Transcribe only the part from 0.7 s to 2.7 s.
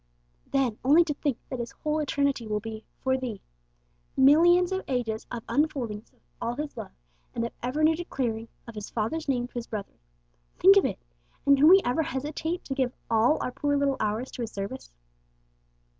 only to think that His whole eternity will